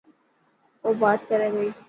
او 0.83 0.89
بات 1.01 1.19
ڪري 1.29 1.49
پئي. 1.55 1.69